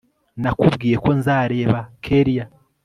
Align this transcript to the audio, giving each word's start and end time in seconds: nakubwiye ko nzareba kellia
nakubwiye 0.41 0.95
ko 1.03 1.09
nzareba 1.19 1.79
kellia 2.03 2.45